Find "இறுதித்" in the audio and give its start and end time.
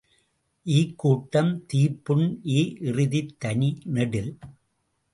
2.81-3.33